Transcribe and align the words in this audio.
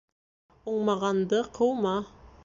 Уңмағанды 0.71 1.41
ҡыума. 1.59 1.93